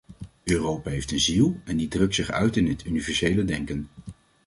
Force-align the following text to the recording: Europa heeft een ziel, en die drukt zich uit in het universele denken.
Europa 0.43 0.89
heeft 0.89 1.11
een 1.11 1.19
ziel, 1.19 1.59
en 1.65 1.77
die 1.77 1.87
drukt 1.87 2.15
zich 2.15 2.29
uit 2.31 2.57
in 2.57 2.67
het 2.67 2.85
universele 2.85 3.45
denken. 3.45 3.87